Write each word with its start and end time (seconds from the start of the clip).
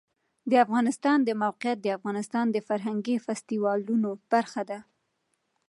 د 0.49 0.53
افغانستان 0.65 1.17
د 1.23 1.29
موقعیت 1.43 1.77
د 1.81 1.87
افغانستان 1.97 2.45
د 2.51 2.57
فرهنګي 2.67 3.15
فستیوالونو 3.25 4.09
برخه 4.31 4.61
ده. 4.69 4.79